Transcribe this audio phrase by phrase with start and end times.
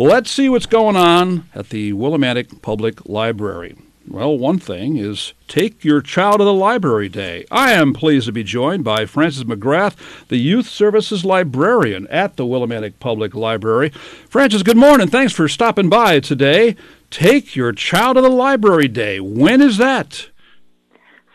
[0.00, 3.76] Let's see what's going on at the Willimantic Public Library.
[4.08, 7.44] Well, one thing is Take Your Child to the Library Day.
[7.50, 9.96] I am pleased to be joined by Frances McGrath,
[10.28, 13.90] the Youth Services Librarian at the Willimantic Public Library.
[13.90, 15.06] Frances, good morning.
[15.06, 16.76] Thanks for stopping by today.
[17.10, 19.20] Take Your Child to the Library Day.
[19.20, 20.30] When is that?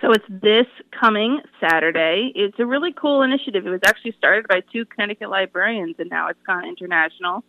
[0.01, 2.31] So it's this coming Saturday.
[2.33, 3.67] It's a really cool initiative.
[3.67, 7.43] It was actually started by two Connecticut librarians, and now it's gone international.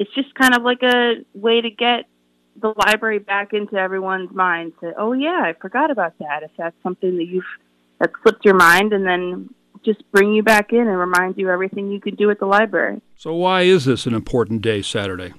[0.00, 2.06] It's just kind of like a way to get
[2.56, 4.72] the library back into everyone's mind.
[4.80, 6.42] To oh yeah, I forgot about that.
[6.42, 7.44] If that's something that you've
[7.98, 9.50] that slipped your mind, and then
[9.84, 13.02] just bring you back in and remind you everything you could do at the library.
[13.14, 15.34] So why is this an important day, Saturday?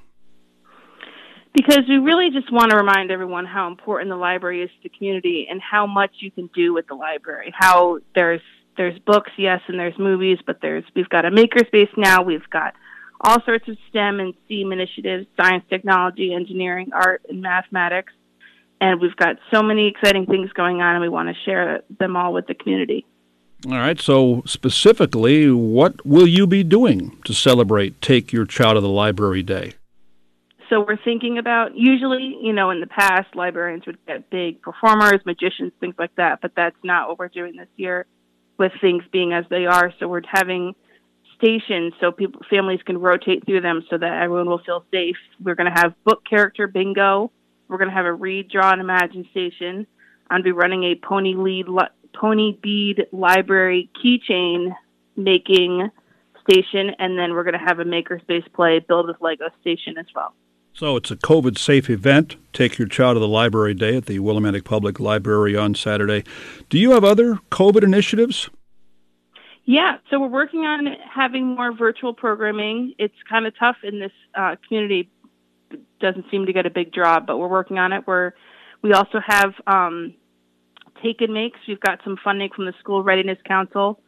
[1.56, 4.96] Because we really just want to remind everyone how important the library is to the
[4.96, 7.52] community and how much you can do with the library.
[7.58, 8.42] How there's
[8.78, 12.22] there's books, yes, and there's movies, but there's we've got a makerspace now.
[12.22, 12.76] We've got
[13.22, 18.14] all sorts of STEM and STEAM initiatives, science, technology, engineering, art, and mathematics.
[18.80, 22.16] And we've got so many exciting things going on, and we want to share them
[22.16, 23.06] all with the community.
[23.68, 28.82] All right, so specifically, what will you be doing to celebrate Take Your Child to
[28.82, 29.74] the Library Day?
[30.72, 35.20] So we're thinking about usually, you know, in the past, librarians would get big performers,
[35.26, 38.08] magicians, things like that, but that's not what we're doing this year
[38.58, 39.94] with things being as they are.
[40.00, 40.74] So we're having
[41.42, 45.18] stations so people families can rotate through them so that everyone will feel safe.
[45.44, 47.32] We're going to have book character bingo.
[47.68, 49.88] We're going to have a read, draw, and imagine station.
[50.30, 54.76] I'm going to be running a pony lead li- pony bead library keychain
[55.16, 55.90] making
[56.50, 60.06] station, and then we're going to have a makerspace play build with Lego station as
[60.14, 60.34] well.
[60.74, 62.38] So it's a COVID safe event.
[62.54, 66.24] Take your child to the library day at the Willimantic Public Library on Saturday.
[66.70, 68.50] Do you have other COVID initiatives?
[69.72, 72.94] Yeah, so we're working on having more virtual programming.
[72.98, 75.10] It's kind of tough in this uh, community.
[76.02, 78.04] Doesn't seem to get a big draw, but we're working on it.
[78.06, 78.34] We're
[78.82, 80.14] we also have um,
[81.02, 81.58] take and makes.
[81.70, 84.02] We've got some funding from the School Readiness Council,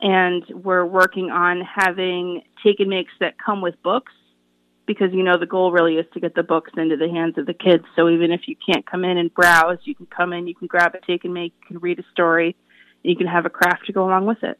[0.00, 4.10] and we're working on having take and makes that come with books
[4.84, 7.46] because you know the goal really is to get the books into the hands of
[7.46, 7.84] the kids.
[7.94, 10.66] So even if you can't come in and browse, you can come in, you can
[10.66, 12.56] grab a take and make, you can read a story,
[13.04, 14.58] and you can have a craft to go along with it.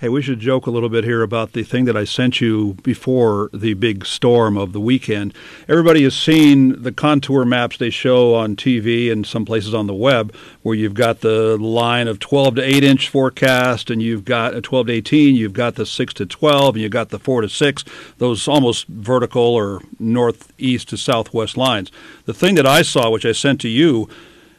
[0.00, 2.72] Hey, we should joke a little bit here about the thing that I sent you
[2.82, 5.34] before the big storm of the weekend.
[5.68, 9.92] Everybody has seen the contour maps they show on TV and some places on the
[9.92, 14.54] web where you've got the line of 12 to 8 inch forecast and you've got
[14.54, 17.42] a 12 to 18, you've got the 6 to 12, and you've got the 4
[17.42, 17.84] to 6,
[18.16, 21.92] those almost vertical or northeast to southwest lines.
[22.24, 24.08] The thing that I saw, which I sent to you,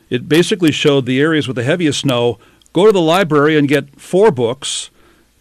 [0.07, 2.38] it basically showed the areas with the heaviest snow.
[2.74, 4.91] Go to the library and get four books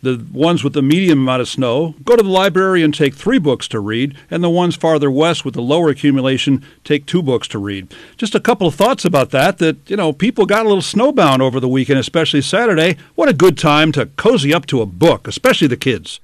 [0.03, 3.39] the ones with the medium amount of snow, go to the library and take three
[3.39, 7.47] books to read, and the ones farther west with the lower accumulation take two books
[7.49, 7.93] to read.
[8.17, 11.41] Just a couple of thoughts about that, that, you know, people got a little snowbound
[11.41, 12.97] over the weekend, especially Saturday.
[13.15, 16.21] What a good time to cozy up to a book, especially the kids.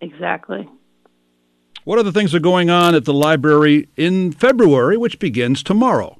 [0.00, 0.68] Exactly.
[1.84, 6.19] What other things are going on at the library in February, which begins tomorrow?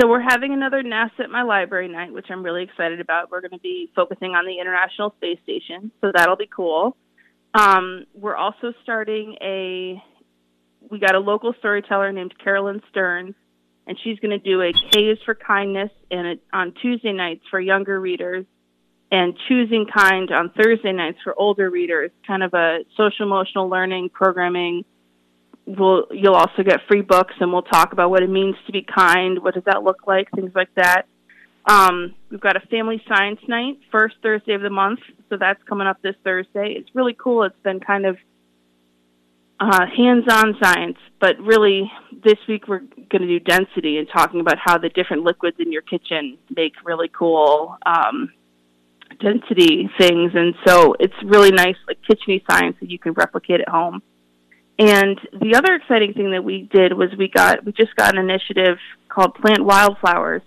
[0.00, 3.30] So we're having another NASA at my library night, which I'm really excited about.
[3.30, 6.96] We're going to be focusing on the International Space Station, so that'll be cool.
[7.54, 10.02] Um, we're also starting a.
[10.90, 13.34] We got a local storyteller named Carolyn Stearns,
[13.86, 17.60] and she's going to do a K is for kindness and on Tuesday nights for
[17.60, 18.46] younger readers,
[19.10, 22.10] and choosing kind on Thursday nights for older readers.
[22.26, 24.84] Kind of a social emotional learning programming
[25.66, 28.82] we'll you'll also get free books and we'll talk about what it means to be
[28.82, 31.02] kind what does that look like things like that.
[31.64, 35.86] Um, we've got a family science night first thursday of the month so that's coming
[35.86, 36.74] up this thursday.
[36.76, 37.44] It's really cool.
[37.44, 38.16] It's been kind of
[39.60, 41.90] uh, hands-on science but really
[42.24, 45.70] this week we're going to do density and talking about how the different liquids in
[45.70, 48.32] your kitchen make really cool um,
[49.20, 50.32] density things.
[50.34, 54.02] And so it's really nice like kitcheny science that you can replicate at home
[54.82, 58.18] and the other exciting thing that we did was we got we just got an
[58.18, 58.78] initiative
[59.08, 60.42] called Plant Wildflowers,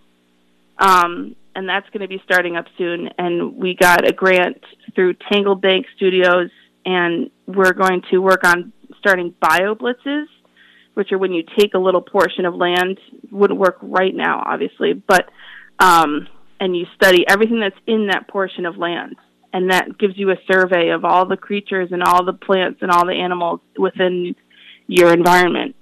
[0.77, 3.09] um, and that's going to be starting up soon.
[3.17, 4.61] And we got a grant
[4.93, 6.49] through Tangled Bank Studios,
[6.85, 10.25] and we're going to work on starting bio blitzes,
[10.95, 12.99] which are when you take a little portion of land.
[13.31, 15.29] Wouldn't work right now, obviously, but
[15.79, 16.27] um,
[16.59, 19.15] and you study everything that's in that portion of land
[19.55, 22.91] and that gives you a survey of all the creatures and all the plants and
[22.91, 24.35] all the animals within
[24.85, 25.74] your environment.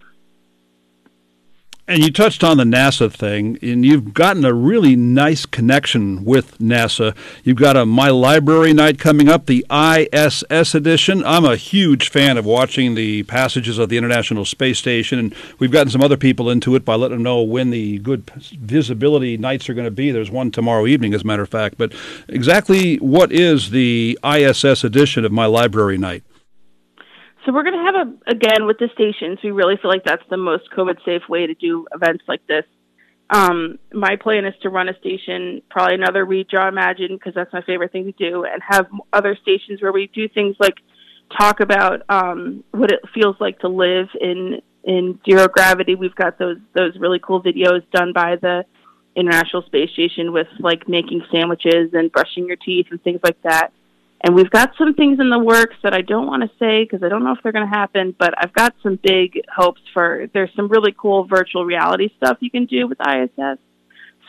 [1.85, 6.57] And you touched on the NASA thing, and you've gotten a really nice connection with
[6.57, 7.13] NASA.
[7.43, 11.25] You've got a My Library Night coming up, the ISS edition.
[11.25, 15.73] I'm a huge fan of watching the passages of the International Space Station, and we've
[15.73, 19.67] gotten some other people into it by letting them know when the good visibility nights
[19.67, 20.09] are going to be.
[20.09, 21.77] There's one tomorrow evening, as a matter of fact.
[21.77, 21.91] But
[22.29, 26.23] exactly what is the ISS edition of My Library Night?
[27.45, 29.39] So we're going to have a again with the stations.
[29.43, 32.63] We really feel like that's the most COVID safe way to do events like this.
[33.29, 37.51] Um, my plan is to run a station, probably another Read Draw Imagine, because that's
[37.51, 40.75] my favorite thing to do, and have other stations where we do things like
[41.37, 45.95] talk about um, what it feels like to live in in zero gravity.
[45.95, 48.65] We've got those those really cool videos done by the
[49.15, 53.71] International Space Station with like making sandwiches and brushing your teeth and things like that.
[54.25, 57.03] And we've got some things in the works that I don't want to say because
[57.03, 60.27] I don't know if they're going to happen, but I've got some big hopes for
[60.33, 63.59] there's some really cool virtual reality stuff you can do with ISS.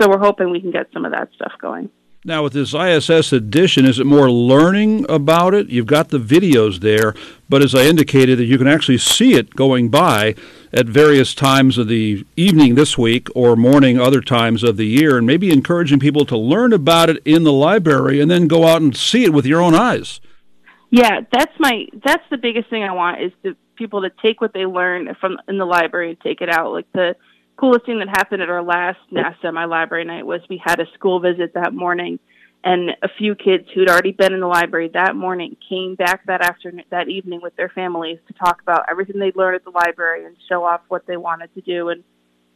[0.01, 1.91] So we're hoping we can get some of that stuff going.
[2.27, 5.69] Now, with this ISS edition, is it more learning about it?
[5.69, 7.15] You've got the videos there,
[7.51, 10.35] but as I indicated, that you can actually see it going by
[10.73, 15.19] at various times of the evening this week or morning other times of the year,
[15.19, 18.81] and maybe encouraging people to learn about it in the library and then go out
[18.81, 20.23] and see it with your own eyes.
[20.91, 24.55] Yeah, that's my that's the biggest thing I want is to people to take what
[24.55, 26.73] they learn from in the library and take it out.
[26.73, 27.17] Like the
[27.57, 30.87] coolest thing that happened at our last NASA My Library Night was we had a
[30.95, 32.19] school visit that morning,
[32.65, 36.43] and a few kids who'd already been in the library that morning came back that
[36.43, 40.25] afternoon, that evening with their families to talk about everything they'd learned at the library
[40.25, 42.03] and show off what they wanted to do and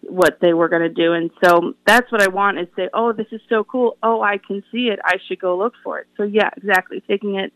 [0.03, 1.13] what they were going to do.
[1.13, 3.99] And so that's what I want is say, oh, this is so cool.
[4.03, 4.99] Oh, I can see it.
[5.05, 6.07] I should go look for it.
[6.17, 7.03] So yeah, exactly.
[7.07, 7.53] Taking it,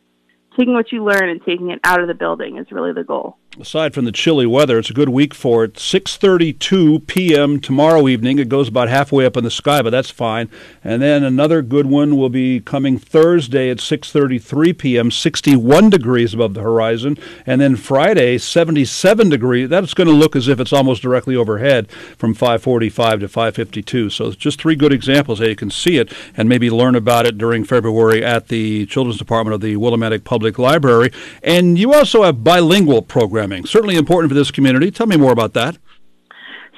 [0.59, 3.39] taking what you learn and taking it out of the building is really the goal
[3.61, 5.75] aside from the chilly weather, it's a good week for it.
[5.75, 7.61] 6:32 p.m.
[7.61, 8.39] tomorrow evening.
[8.39, 10.49] It goes about halfway up in the sky, but that's fine.
[10.83, 15.11] And then another good one will be coming Thursday at 6:33 p.m.
[15.11, 19.69] 61 degrees above the horizon, and then Friday 77 degrees.
[19.69, 24.13] That's going to look as if it's almost directly overhead from 5:45 to 5:52.
[24.13, 27.39] So just three good examples how you can see it and maybe learn about it
[27.39, 31.13] during February at the Children's Department of the Willimantic Public Library.
[31.43, 33.67] And you also have bilingual programs programming.
[33.67, 34.91] Certainly important for this community.
[34.91, 35.77] Tell me more about that.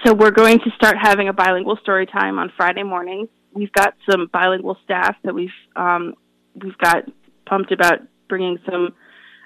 [0.05, 3.29] So we're going to start having a bilingual story time on Friday mornings.
[3.53, 6.15] We've got some bilingual staff that we've um,
[6.55, 7.05] we've got
[7.47, 8.95] pumped about bringing some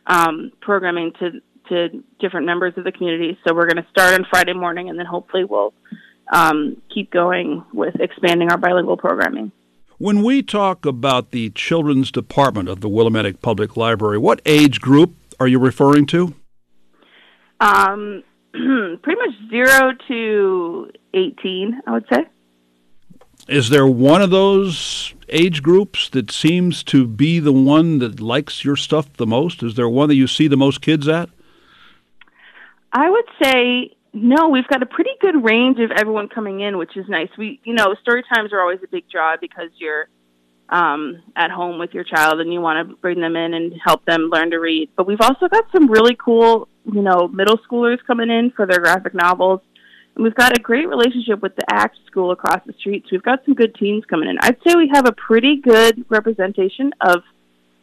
[0.06, 3.38] um, programming to to different members of the community.
[3.46, 5.74] So we're going to start on Friday morning, and then hopefully we'll
[6.32, 9.52] um, keep going with expanding our bilingual programming.
[9.98, 15.14] When we talk about the children's department of the Willimantic Public Library, what age group
[15.38, 16.34] are you referring to?
[17.60, 18.22] Um,
[18.52, 22.26] pretty much zero to 18, I would say.
[23.48, 28.64] Is there one of those age groups that seems to be the one that likes
[28.64, 29.62] your stuff the most?
[29.62, 31.30] Is there one that you see the most kids at?
[32.92, 34.48] I would say no.
[34.48, 37.28] We've got a pretty good range of everyone coming in, which is nice.
[37.38, 40.08] We, you know, story times are always a big draw because you're
[40.68, 44.04] um, at home with your child and you want to bring them in and help
[44.04, 44.90] them learn to read.
[44.96, 48.80] But we've also got some really cool, you know, middle schoolers coming in for their
[48.80, 49.60] graphic novels.
[50.14, 53.04] And we've got a great relationship with the ACT school across the street.
[53.04, 54.36] So we've got some good teens coming in.
[54.40, 57.22] I'd say we have a pretty good representation of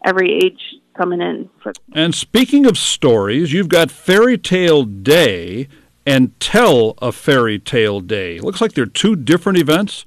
[0.03, 0.59] every age
[0.97, 1.49] coming in.
[1.93, 5.67] And speaking of stories, you've got Fairy Tale Day
[6.05, 8.39] and Tell a Fairy Tale Day.
[8.39, 10.05] Looks like they're two different events.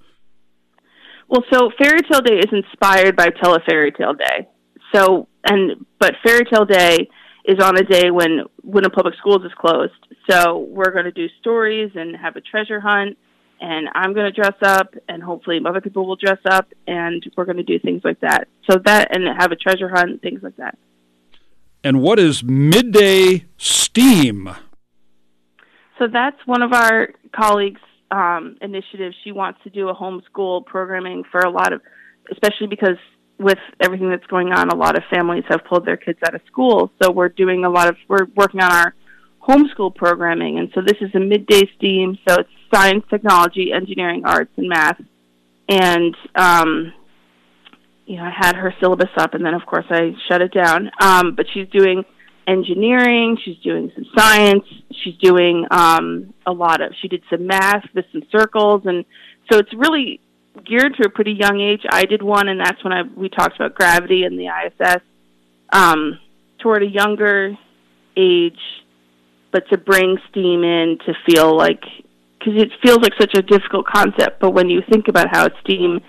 [1.29, 4.49] Well, so Fairy Tale Day is inspired by Tell a Fairy Tale Day.
[4.95, 7.09] So, and but Fairy Tale Day
[7.49, 9.95] is on a day when Windham Public Schools is closed.
[10.31, 13.17] So we're going to do stories and have a treasure hunt,
[13.61, 17.47] and I'm going to dress up, and hopefully other people will dress up, and we're
[17.47, 18.49] going to do things like that.
[18.71, 20.79] So that and have a treasure hunt, things like that.
[21.83, 24.51] And what is midday STEAM?
[25.99, 31.25] So that's one of our colleagues um, initiative, she wants to do a homeschool programming
[31.31, 31.81] for a lot of,
[32.31, 32.97] especially because
[33.39, 36.41] with everything that's going on, a lot of families have pulled their kids out of
[36.47, 36.91] school.
[37.03, 38.95] So we're doing a lot of, we're working on our
[39.47, 40.59] homeschool programming.
[40.59, 42.19] And so this is a midday STEAM.
[42.29, 45.01] So it's science, technology, engineering, arts, and math.
[45.69, 46.93] And, um,
[48.07, 50.91] you know, I had her syllabus up and then of course I shut it down.
[51.01, 52.05] Um, but she's doing
[52.49, 53.39] engineering.
[53.45, 54.65] She's doing some science.
[55.05, 56.93] She's doing um, a lot of.
[57.01, 59.05] She did some math with some circles, and
[59.51, 60.21] so it's really
[60.65, 61.83] geared to a pretty young age.
[61.91, 65.03] I did one, and that's when I we talked about gravity and the ISS
[65.73, 66.19] um,
[66.63, 67.57] toward a younger
[68.17, 68.59] age,
[69.53, 71.83] but to bring STEAM in to feel like
[72.39, 76.01] because it feels like such a difficult concept, but when you think about how STEAM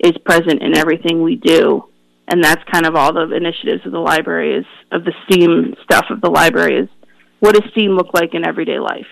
[0.00, 1.84] is present in everything we do,
[2.28, 6.06] and that's kind of all the initiatives of the library is of the STEAM stuff
[6.10, 6.88] of the library is
[7.40, 9.06] what does STEAM look like in everyday life?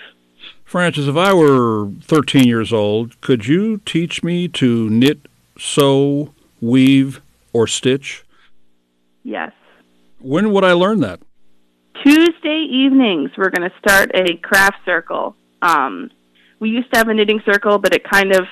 [0.66, 5.20] Frances, if I were 13 years old, could you teach me to knit,
[5.56, 7.20] sew, weave,
[7.52, 8.24] or stitch?
[9.22, 9.52] Yes.
[10.18, 11.20] When would I learn that?
[12.04, 15.36] Tuesday evenings, we're going to start a craft circle.
[15.62, 16.10] Um,
[16.58, 18.46] we used to have a knitting circle, but it kind of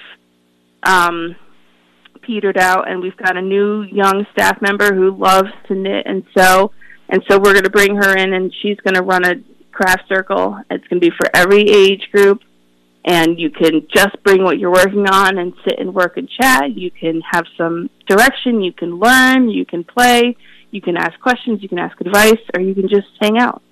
[0.85, 1.35] um,
[2.23, 6.23] petered out, and we've got a new young staff member who loves to knit and
[6.37, 6.71] sew.
[7.09, 9.35] And so we're going to bring her in, and she's going to run a
[9.75, 10.59] craft circle.
[10.71, 12.41] It's going to be for every age group,
[13.05, 16.77] and you can just bring what you're working on and sit and work and chat.
[16.77, 18.63] You can have some direction.
[18.63, 19.51] You can learn.
[19.51, 20.37] You can play.
[20.71, 21.63] You can ask questions.
[21.63, 23.63] You can ask advice, or you can just hang out.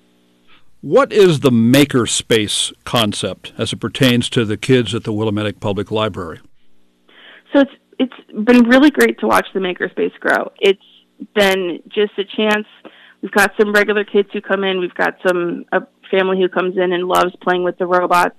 [0.81, 5.91] What is the makerspace concept as it pertains to the kids at the Willimantic Public
[5.91, 6.41] Library?
[7.53, 10.51] So it's it's been really great to watch the makerspace grow.
[10.59, 10.81] It's
[11.35, 12.67] been just a chance.
[13.23, 14.81] We've got some regular kids who come in.
[14.81, 18.35] We've got some a family who comes in and loves playing with the robots.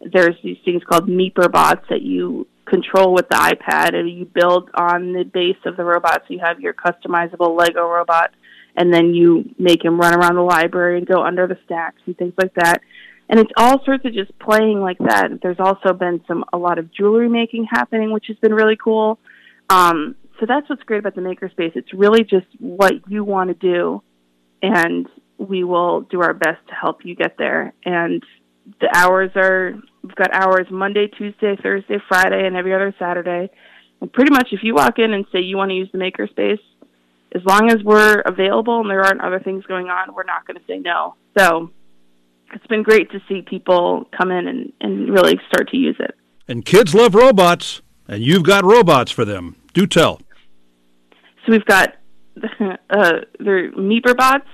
[0.00, 4.70] There's these things called Meeper bots that you control with the iPad and you build
[4.74, 6.22] on the base of the robot.
[6.26, 8.30] So you have your customizable Lego robot
[8.76, 12.16] and then you make him run around the library and go under the stacks and
[12.16, 12.80] things like that.
[13.28, 15.40] And it's all sorts of just playing like that.
[15.42, 19.18] There's also been some a lot of jewelry making happening, which has been really cool.
[19.68, 21.76] Um, so that's what's great about the makerspace.
[21.76, 24.02] It's really just what you want to do,
[24.62, 25.06] and
[25.38, 27.74] we will do our best to help you get there.
[27.84, 28.22] And
[28.80, 33.50] the hours are we've got hours Monday, Tuesday, Thursday, Friday, and every other Saturday.
[34.00, 36.60] And pretty much, if you walk in and say you want to use the makerspace,
[37.34, 40.56] as long as we're available and there aren't other things going on, we're not going
[40.56, 41.14] to say no.
[41.38, 41.70] So
[42.52, 46.14] it's been great to see people come in and, and really start to use it.
[46.48, 49.56] And kids love robots, and you've got robots for them.
[49.72, 50.20] Do tell.
[51.46, 51.94] So we've got
[52.90, 54.48] uh, the Meeper bots.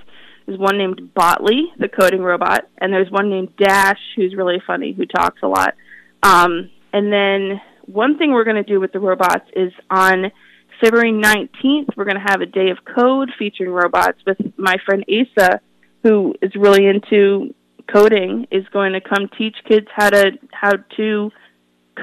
[0.47, 4.95] There's one named Botley, the coding robot, and there's one named Dash, who's really funny,
[4.95, 5.75] who talks a lot.
[6.23, 10.33] Um, and then one thing we're going to do with the robots is on
[10.81, 15.05] February 19th, we're going to have a day of code featuring robots with my friend
[15.09, 15.61] Asa,
[16.03, 17.55] who is really into
[17.93, 21.31] coding, is going to come teach kids how to how to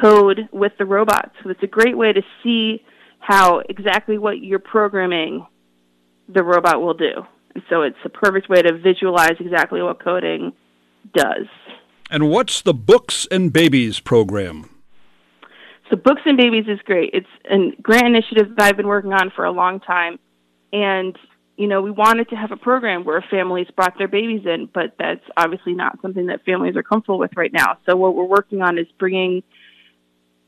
[0.01, 1.31] code with the robots.
[1.43, 2.83] So it's a great way to see
[3.19, 5.47] how exactly what you're programming
[6.27, 7.25] the robot will do.
[7.53, 10.53] And so it's a perfect way to visualize exactly what coding
[11.13, 11.47] does.
[12.09, 14.69] And what's the Books and Babies program?
[15.89, 17.11] So Books and Babies is great.
[17.13, 20.19] It's a grant initiative that I've been working on for a long time.
[20.73, 21.17] And,
[21.57, 24.95] you know, we wanted to have a program where families brought their babies in, but
[24.99, 27.77] that's obviously not something that families are comfortable with right now.
[27.85, 29.43] So what we're working on is bringing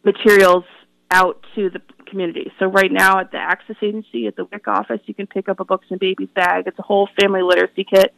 [0.03, 0.65] materials
[1.11, 2.51] out to the community.
[2.59, 5.59] So right now at the Access Agency, at the WIC office, you can pick up
[5.59, 6.67] a Books and Babies bag.
[6.67, 8.13] It's a whole family literacy kit.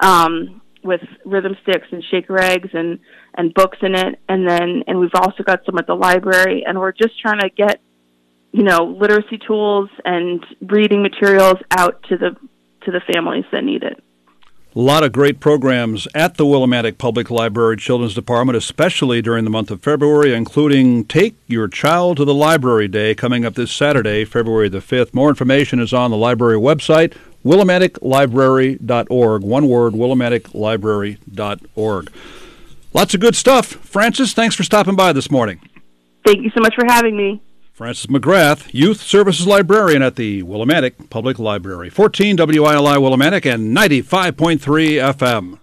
[0.00, 2.98] Um, with rhythm sticks and shaker eggs and
[3.34, 6.78] and books in it and then and we've also got some at the library and
[6.78, 7.80] we're just trying to get
[8.52, 12.36] you know literacy tools and reading materials out to the
[12.82, 14.02] to the families that need it
[14.78, 19.50] a lot of great programs at the Willimantic Public Library Children's Department, especially during the
[19.50, 24.24] month of February, including Take Your Child to the Library Day coming up this Saturday,
[24.24, 25.12] February the 5th.
[25.12, 29.42] More information is on the library website, willimanticlibrary.org.
[29.42, 32.12] One word, willimanticlibrary.org.
[32.94, 33.66] Lots of good stuff.
[33.66, 35.58] Frances, thanks for stopping by this morning.
[36.24, 37.42] Thank you so much for having me.
[37.78, 41.88] Frances McGrath, Youth Services Librarian at the Willimantic Public Library.
[41.88, 44.58] 14 WILI Willimantic and 95.3
[45.14, 45.60] FM.